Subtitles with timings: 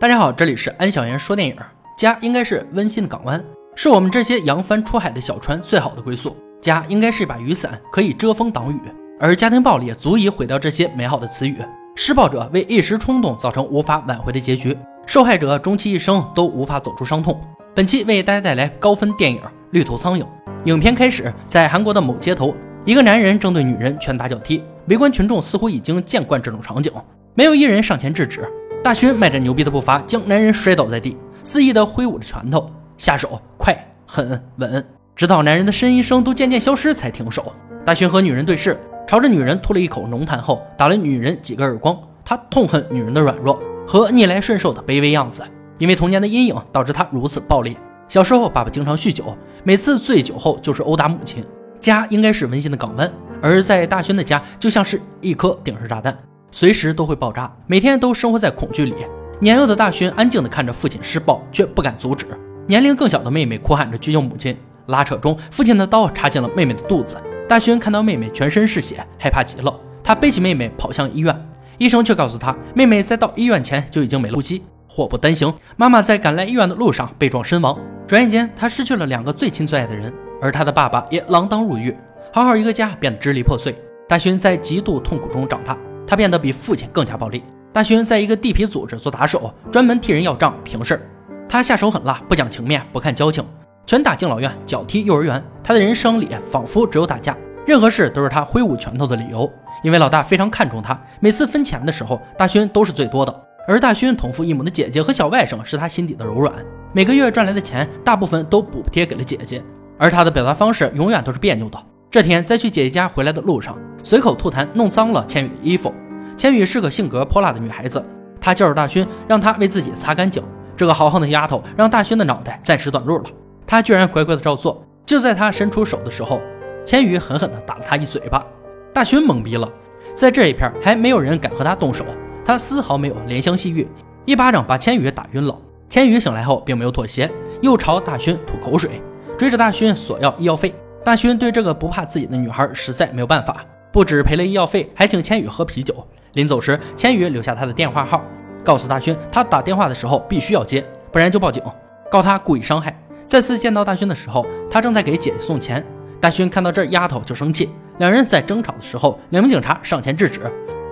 [0.00, 1.56] 大家好，这里是安小言说电影。
[1.96, 6.36] 家应该是温馨的港湾，是我们这些扬帆出海的小船最好的归宿。
[6.60, 8.78] 家应该是一把雨伞，可以遮风挡雨。
[9.18, 11.56] 而家庭暴力足以毁掉这些美好的词语。
[11.96, 17.36] 施暴者为一时冲动造成无法挽回的结局，受害者终其一生都无法走出伤痛。
[17.74, 19.40] 本期为大家带来高分电影
[19.72, 20.22] 《绿头苍蝇》。
[20.66, 22.54] 影片开始，在韩国的某街头，
[22.84, 26.92] 一个男人正对女人拳打脚踢，围观群众似乎已经见惯这种场景，
[27.34, 28.48] 没有一人上前制止。
[28.82, 37.52] 大勋迈着牛逼的步伐，将男人摔倒在地，肆意地挥舞着拳头，下手快、狠、稳，直到男人的呻吟声都渐渐消失才停手。
[37.84, 41.98] 大勋和女人对视，朝着女人吐了一口浓痰后，打了女人几个耳光。
[42.24, 45.42] 他痛恨女人的软弱和逆来顺受的卑微样子，
[45.78, 47.74] 因为童年的阴影导致他如此暴烈。
[48.06, 51.44] 小时候，爸爸经常酗酒，每次醉酒后就是殴打母亲。
[51.80, 53.10] 家应该是温馨的港湾，
[53.42, 56.16] 而在大勋的家就像是一颗定时炸弹。
[56.50, 58.94] 随时都会爆炸，每天都生活在恐惧里。
[59.40, 62.26] 年幼的大勋安静地看着父亲施暴，却不敢阻止。
[62.66, 64.56] 年龄更小的妹妹哭喊着去救母亲。
[64.86, 67.16] 拉扯中，父亲的刀插进了妹妹的肚子。
[67.48, 69.74] 大勋看到妹妹全身是血，害怕极了。
[70.02, 74.64] 他背起妹妹跑向医院，医生却告诉他，妹妹在到医院前就已经没了呼吸。
[74.88, 77.78] 祸不单行，妈妈在赶来医院的路上被撞身亡。
[78.06, 81.94] 转眼间，他失去了两个最亲最爱的人，而他的爸爸也锒铛入狱。
[82.32, 83.76] 好好一个家变得支离破碎。
[84.08, 85.76] 大勋在极度痛苦中长大。
[86.08, 87.44] 他变得比父亲更加暴力。
[87.70, 91.02] 大勋在一个地痞组织做打手，专门替人要账平事儿。
[91.46, 93.44] 他下手狠辣，不讲情面，不看交情，
[93.86, 95.42] 拳打敬老院，脚踢幼儿园。
[95.62, 99.48] 他的人生里仿佛只有打架，任何事都是他挥舞拳头的理由。
[99.84, 103.44] 因为老大非常看重他，每次分钱的时候，大勋都是最多的。
[103.68, 106.52] 而大勋同父异母的姐姐和小外甥是他心底的柔软，
[106.94, 109.62] 每个月赚来的钱大部分都补贴给了姐姐，
[109.98, 111.78] 而他的表达方式永远都是别扭的。
[112.10, 113.78] 这天在去姐姐家回来的路上。
[114.02, 115.92] 随口吐痰，弄脏了千羽的衣服。
[116.36, 118.04] 千羽是个性格泼辣的女孩子，
[118.40, 120.42] 她叫着大勋，让他为自己擦干净。
[120.76, 123.24] 这个豪横的丫头让大勋的脑袋暂时短路了，
[123.66, 124.84] 他居然乖乖的照做。
[125.04, 126.40] 就在他伸出手的时候，
[126.84, 128.44] 千羽狠狠地打了他一嘴巴。
[128.92, 129.68] 大勋懵逼了，
[130.14, 132.04] 在这一片还没有人敢和他动手，
[132.44, 133.88] 他丝毫没有怜香惜玉，
[134.24, 135.58] 一巴掌把千羽打晕了。
[135.88, 137.28] 千羽醒来后并没有妥协，
[137.60, 139.02] 又朝大勋吐口水，
[139.36, 140.72] 追着大勋索要医药费。
[141.04, 143.64] 大勋对这个不怕自己的女孩实在没有办法。
[143.92, 146.06] 不止赔了医药费，还请千羽喝啤酒。
[146.34, 148.22] 临走时，千羽留下他的电话号，
[148.64, 151.62] 告诉大勋，他打电话的时候必须要接，不然就报警，
[152.10, 152.96] 告他故意伤害。
[153.24, 155.84] 再次见到大勋的时候，他正在给姐姐送钱。
[156.20, 160.40] 大勋看到这丫头就生气，两人在争吵的时候，两名警察上前制止，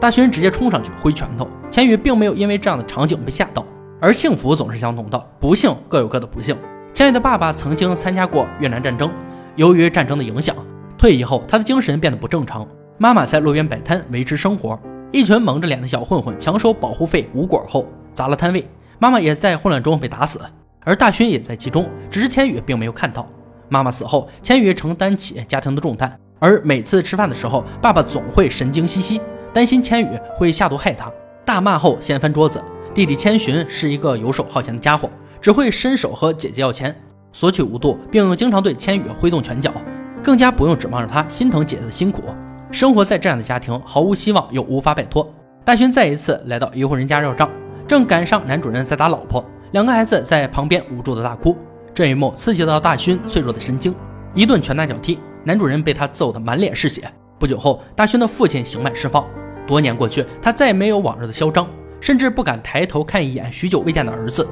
[0.00, 1.48] 大勋直接冲上去挥拳头。
[1.70, 3.64] 千羽并没有因为这样的场景被吓到，
[4.00, 6.56] 而幸福总是相同的，不幸各有各的不幸。
[6.94, 9.10] 千羽的爸爸曾经参加过越南战争，
[9.56, 10.54] 由于战争的影响，
[10.96, 12.66] 退役后他的精神变得不正常。
[13.00, 14.76] 妈妈在路边摆摊维持生活，
[15.12, 20.40] 一群蒙着脸的小混混抢收保护费无果后砸了摊位，妈妈也在混乱中被打死，
[20.80, 23.24] 而大勋也在其中，只是千羽并没有看到。
[23.68, 29.20] 妈妈死后，千羽承担起家庭的重担，而每次吃饭的时候，爸爸总会神经兮兮，
[29.52, 31.08] 担心千羽会下毒害他，
[31.44, 32.60] 大骂后掀翻桌子。
[32.92, 35.08] 弟弟千寻是一个游手好闲的家伙，
[35.40, 37.00] 只会伸手和姐姐要钱，
[37.32, 39.72] 索取无度，并经常对千羽挥动拳脚，
[40.20, 42.24] 更加不用指望着他心疼姐姐的辛苦。
[42.70, 45.32] 生活在这样的家庭，毫无希望又无法摆脱。
[45.64, 47.50] 大勋再一次来到一户人家要账，
[47.86, 51.56] 正赶上男主人在打老婆，两个孩子在旁边无助的大哭。
[51.94, 53.94] 这一幕刺激到大勋脆弱的神经，
[54.34, 57.10] 一顿拳打脚踢，男主人被他揍得满脸是血。
[57.38, 59.24] 不久后，大勋的父亲刑满释放。
[59.66, 61.66] 多年过去，他再没有往日的嚣张，
[62.00, 64.46] 甚至不敢抬头看一眼许久未见的儿子。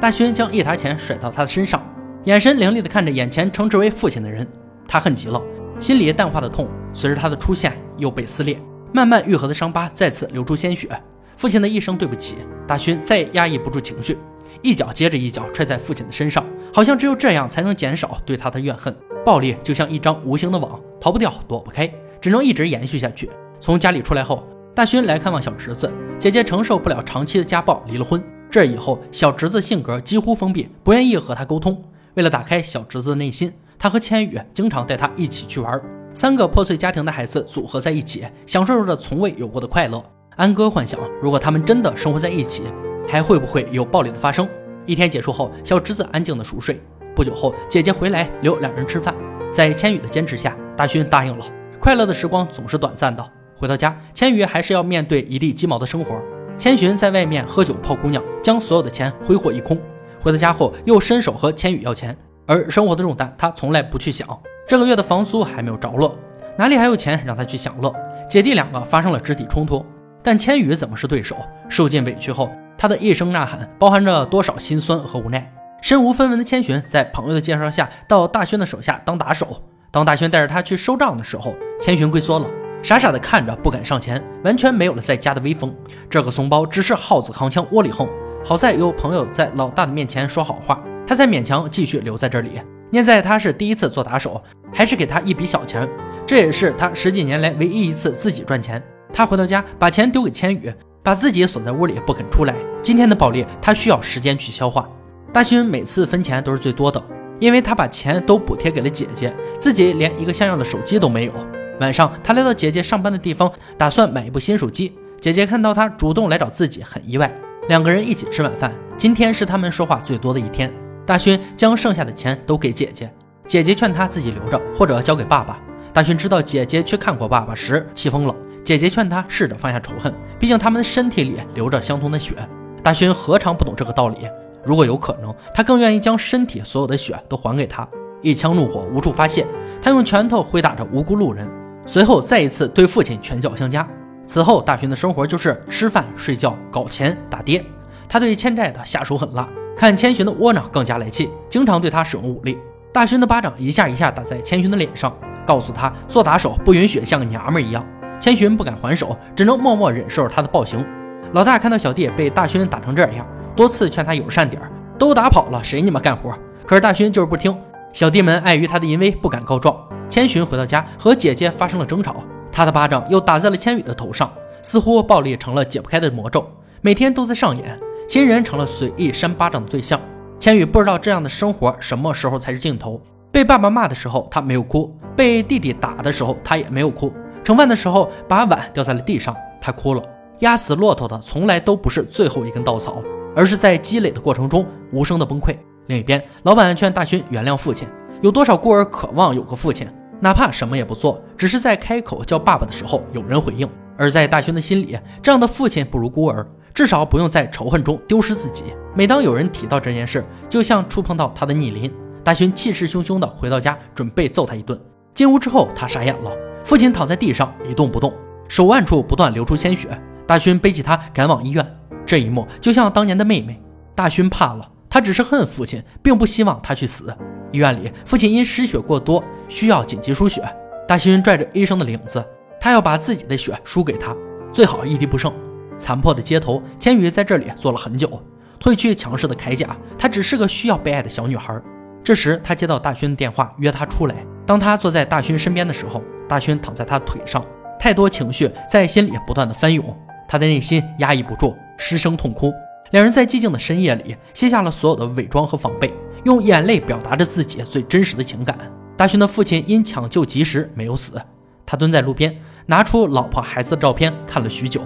[0.00, 1.82] 大勋将一沓钱甩到他的身上，
[2.24, 4.46] 眼神凌厉地看着眼前称之为父亲的人，
[4.86, 5.40] 他恨极了。
[5.82, 8.56] 心里淡化的痛，随着他的出现又被撕裂，
[8.92, 10.88] 慢慢愈合的伤疤再次流出鲜血。
[11.36, 12.36] 父亲的一声对不起，
[12.68, 14.16] 大勋再也压抑不住情绪，
[14.62, 18.94] 一脚接着一脚踹在父亲的身上，好像只有这样才能减少对他的怨恨。
[19.24, 23.28] 暴力就像一张无形的网，逃不掉，躲不开，只能一直延续下去。
[23.58, 28.22] 从家里出来后，大勋来看望小侄子，姐姐承受不了长期的家暴，离了婚。
[28.48, 31.82] 这以后，小侄子性格几乎封闭，不愿意和他沟通。
[32.14, 33.52] 为了打开小侄子的内心。
[33.82, 35.82] 他和千羽经常带他一起去玩，
[36.14, 40.00] 三个破碎家庭的孩子组合在一起，享受着从未有过的快乐。
[40.36, 42.62] 安哥幻想，如果他们真的生活在一起，
[43.08, 44.48] 还会不会有暴力的发生？
[44.86, 46.80] 一天结束后，小侄子安静的熟睡。
[47.12, 49.12] 不久后，姐姐回来留两人吃饭，
[49.50, 51.44] 在千羽的坚持下，大勋答应了。
[51.80, 56.16] 快乐的时光总是短暂的，回到家，千羽还是要面对一地鸡毛的生活。
[56.56, 59.76] 千寻在外面喝酒泡姑娘，将所有的钱挥霍一空。
[60.20, 62.16] 回到家后，又伸手和千羽要钱。
[62.46, 64.26] 而生活的重担，他从来不去想。
[64.68, 66.16] 这个月的房租还没有着落，
[66.56, 67.94] 哪里还有钱让他去享乐？
[68.28, 69.84] 姐弟两个发生了肢体冲突，
[70.22, 71.36] 但千羽怎么是对手？
[71.68, 72.48] 受尽委屈后，
[72.78, 72.88] 他。
[72.88, 75.50] 的一声呐喊包含着多少心酸和无奈。
[75.80, 79.62] 身无分文的千寻在朋友的介绍下到大轩的手下当打手。
[79.90, 82.46] 当大轩带着他去收账的时候，千寻龟缩了，
[82.82, 85.74] 傻傻的看着，不敢上前，完全没有了在家的威风。
[86.10, 88.06] 这个怂包只是耗子扛枪窝里横。
[88.44, 92.52] 好在有朋友在老大的面前说好话，他才勉强继续留在这里。
[92.90, 94.42] 念在他是第一次做打手，
[94.72, 95.86] 还是给他一笔小钱，
[96.26, 98.82] 这也是他十几年来唯一一次自己赚钱。
[99.12, 100.72] 他回到家，把钱丢给千羽，
[101.02, 102.54] 把自己锁在屋里不肯出来。
[102.82, 104.88] 今天的暴力，他需要时间去消化。
[105.34, 107.04] 大勋每次分钱都是最多的，
[107.38, 111.32] 因为他把钱都补贴给了姐姐，自己连一个像样的手机都没有。
[111.78, 114.94] 晚上，他来到姐姐上班的地方，打算买一部新手机。
[115.20, 117.30] 姐姐看到他主动来找自己，很意外。
[117.68, 120.72] 两个人一起吃晚饭，今天是他们说话最多的一天。
[121.04, 123.12] 大勋将剩下的钱都给姐姐，
[123.46, 125.58] 姐姐劝他自己留着或者交给爸爸。
[125.92, 128.34] 大勋知道姐姐去看过爸爸时气疯了，
[128.64, 132.34] 姐姐劝他试着放下仇恨，毕竟他们的身体里流着相同的血。
[132.82, 134.16] 大勋何尝不懂这个道理？
[134.64, 137.86] 如果有可能，他更愿意将身体所有的血都还给他。
[138.22, 139.44] 一腔怒火无处发泄，
[139.82, 141.48] 他用拳头挥打着无辜路人，
[141.84, 143.86] 随后再一次对父亲拳脚相加。
[144.24, 147.64] 此后，大勋的生活就是吃饭、睡觉、搞钱、打爹。
[148.08, 152.58] 他对欠债的下手狠辣，看千寻的窝囊更加来气，经常对他使用武力。
[152.92, 155.12] 大勋的巴掌一下一下打在千寻的脸上，
[155.46, 157.84] 告诉他做打手不允许像个娘们一样。
[158.20, 160.84] 千寻不敢还手，只能默默忍受他的暴行。
[161.32, 163.26] 老大看到小弟被大勋打成这样，
[163.56, 166.32] 多次劝他友善点儿，都打跑了，谁你妈干活？
[166.66, 167.56] 可是大勋就是不听。
[167.92, 169.76] 小弟们碍于他的淫威，不敢告状。
[170.08, 172.16] 千寻回到家和姐姐发生了争吵。
[172.52, 174.30] 他的巴掌又打在了千羽的头上，
[174.60, 176.46] 似乎暴力成了解不开的魔咒，
[176.82, 177.80] 每天都在上演。
[178.12, 179.98] 亲人成了随意扇巴掌的对象。
[180.38, 183.00] 千羽不知道这样的生活什么时候才是尽头。
[183.30, 187.10] 被爸爸骂的时候，他没有哭；被弟弟打的时候，他也没有哭。
[187.42, 190.02] 盛饭的时候，把碗掉在了地上，他哭了。
[190.40, 193.02] 压死骆驼的从来都不是最后一根稻草，
[193.34, 195.56] 而是在积累的过程中无声的崩溃。
[195.86, 197.88] 另一边，老板劝大勋原谅父亲。
[198.20, 199.88] 有多少孤儿渴望有个父亲？
[200.20, 203.66] 哪怕什么也不做，只是在开口叫爸爸的时候有人回应。
[203.96, 208.64] 而在大勋的心里，这样的父亲不如孤儿，至少不用在仇恨中丢失自己。
[208.94, 211.92] 每当有人提到这件事，就像触碰到他的逆鳞。
[212.24, 214.78] 大勋气势汹汹地回到家，准备揍他一顿。
[215.14, 216.30] 进屋之后，他傻眼了，
[216.64, 218.12] 父亲躺在地上一动不动，
[218.48, 219.88] 手腕处不断流出鲜血。
[220.26, 221.66] 大勋背起他赶往医院，
[222.06, 223.60] 这一幕就像当年的妹妹。
[223.94, 227.14] 大勋怕了，他只是恨父亲，并不希望他去死。
[227.50, 230.42] 医院里，父亲因失血过多，需要紧急输血。
[230.86, 232.24] 大勋拽着医生的领子，
[232.60, 234.16] 他要把自己的血输给他，
[234.52, 235.32] 最好一滴不剩。
[235.82, 238.22] 残破的街头，千羽在这里坐了很久，
[238.60, 241.60] 褪去强势的铠甲，她只是个需要被爱的小女孩。
[242.04, 244.14] 这时，她接到大勋的电话，约他出来。
[244.46, 247.44] 当他坐在大勋身边的时候，大勋躺在他的腿上，
[247.80, 249.84] 太多情绪在心里不断的翻涌，
[250.28, 252.54] 他的内心压抑不住，失声痛哭。
[252.92, 255.92] 两人在寂静的深夜里卸下了所有的伪装和防备。
[256.24, 258.56] 用眼泪表达着自己最真实的情感。
[258.96, 261.20] 大勋的父亲因抢救及时没有死，
[261.66, 264.80] 他蹲在路边，拿出老婆孩子的照片看了许久。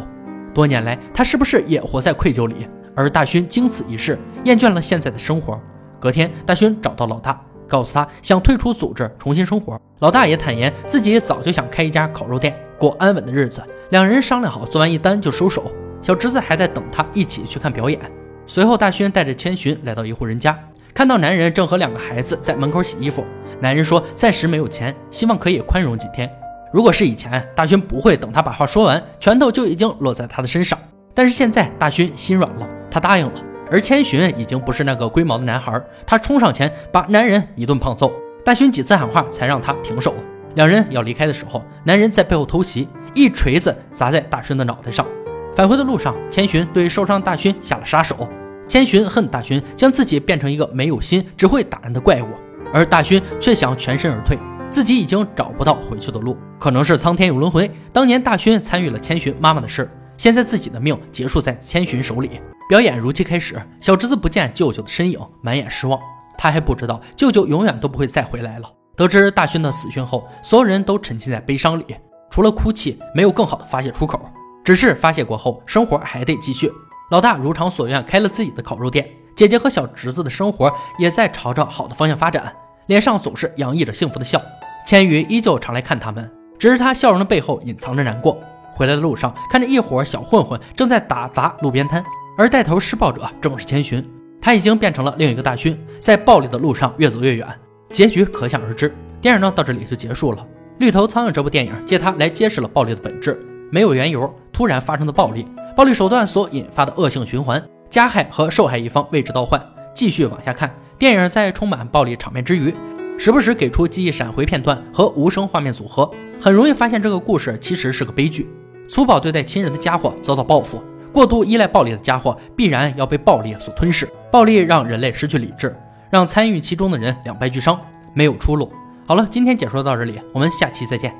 [0.56, 2.66] 多年来，他是不是也活在愧疚里？
[2.94, 5.60] 而大勋经此一事，厌倦了现在的生活。
[6.00, 7.38] 隔天，大勋找到老大，
[7.68, 9.78] 告诉他想退出组织，重新生活。
[9.98, 13.62] 老大也坦言自己早就想开一家烤肉店，过安稳的日子。
[13.90, 15.70] 两人商量好，做完一单就收手。
[16.00, 18.00] 小侄子还在等他一起去看表演。
[18.46, 20.58] 随后，大勋带着千寻来到一户人家。
[20.94, 23.22] 看到男人正和两个孩子在门口洗衣服，
[23.60, 26.30] 男人说暂时没有钱，希望可以宽容几天。
[26.72, 30.78] 如果是以前，大勋不会等他把话说完，拳头就已经落在他的身上。
[31.14, 33.32] 但是现在，大勋心软了，他答应了。
[33.70, 38.12] 而千寻已经不是那个龟毛的男孩，他冲上前把男人一顿胖揍。
[38.44, 40.14] 大勋几次喊话才让他停手。
[40.54, 45.06] 两人要离开的时候，男人在背后偷袭，一锤子砸在大勋的脑袋上。
[45.54, 48.28] 返回的路上，千寻对受伤大勋下了杀手。
[48.68, 52.26] 千寻恨大勋将自己变成一个没有心、只会打人的怪物，
[52.72, 54.38] 而大勋却想全身而退，
[54.76, 56.36] 自己已经找不到回去的路。
[56.60, 62.42] 可能是苍天有轮回，当年大勋参与了千寻妈妈的事，现在自己的命结束在千寻手里。
[62.68, 65.98] 表演如期开始，小侄子不见舅舅的身影，满眼失望。
[66.36, 68.70] 他还不知道舅舅永远都不会再回来了。
[68.94, 71.96] 得知大勋的死讯后，所有人都沉浸在悲伤里，
[72.28, 74.20] 除了哭泣，没有更好的发泄出口。
[74.62, 76.70] 只是发泄过后，生活还得继续。
[77.10, 82.54] 老大如偿所愿开了自己的烤肉店，姐姐和小侄子的生活也在朝着好的方向发展，
[82.88, 84.38] 脸上总是洋溢着幸福的笑。
[84.86, 88.40] 千羽依旧常来看他们，只是他笑容的背后隐藏着难过。
[88.72, 92.04] 回来的路上，看着一伙小混混正在打砸路边摊，
[92.38, 94.08] 而带头施暴者正是千寻。
[94.40, 97.48] 他已经变成了另一个大勋，在暴力的路上越走越远，
[97.90, 98.94] 结局可想而知。
[99.20, 100.38] 电影呢到这里就结束了。
[100.78, 105.48] 《绿头苍蝇》这部电影借它来揭示了暴力的本质，没有缘由突然发生的暴力。
[105.74, 109.60] 暴力手段所引发的恶性循环，加害和受害一方位置倒换。
[109.94, 112.72] 继续往下看，电影在充满暴力场面之余，
[113.18, 118.46] 时不时给出记忆闪回片段和无声画面组合，很容易发现这个故事其实是个悲剧。
[118.88, 120.82] 粗暴对待亲人的家伙遭到报复，
[121.12, 124.06] 过度依赖暴力的家伙必然要被暴力所吞噬。
[124.30, 125.74] 暴力让人类失去理智，
[126.10, 127.80] 让参与其中的人两败俱伤，
[128.12, 128.70] 没有出路。
[129.06, 131.16] 好了，今天解说到这里，我们下期再见。